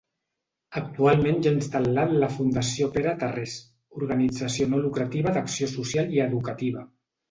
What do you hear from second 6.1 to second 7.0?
i educativa.